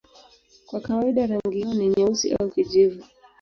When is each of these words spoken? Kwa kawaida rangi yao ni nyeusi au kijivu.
Kwa 0.65 0.79
kawaida 0.79 1.27
rangi 1.27 1.61
yao 1.61 1.73
ni 1.73 1.87
nyeusi 1.87 2.33
au 2.33 2.49
kijivu. 2.49 3.03